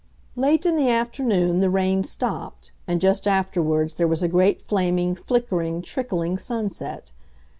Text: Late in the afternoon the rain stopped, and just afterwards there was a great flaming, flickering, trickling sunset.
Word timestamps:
Late 0.35 0.65
in 0.65 0.77
the 0.77 0.89
afternoon 0.89 1.59
the 1.59 1.69
rain 1.69 2.03
stopped, 2.03 2.71
and 2.87 2.99
just 2.99 3.27
afterwards 3.27 3.93
there 3.93 4.07
was 4.07 4.23
a 4.23 4.27
great 4.27 4.59
flaming, 4.59 5.13
flickering, 5.13 5.83
trickling 5.83 6.39
sunset. 6.39 7.11